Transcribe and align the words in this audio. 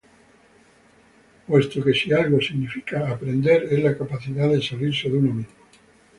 Puesto 1.47 1.83
que 1.85 1.93
si 1.99 2.07
algo 2.11 2.41
significa 2.41 3.07
aprender 3.07 3.65
es 3.71 3.83
la 3.83 3.95
capacidad 3.95 4.49
de 4.49 4.59
salirse 4.59 5.11
de 5.11 5.17
uno 5.19 5.31
mismo. 5.31 5.53